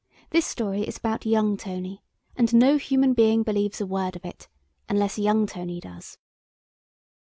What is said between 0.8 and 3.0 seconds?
is about young Tony, and no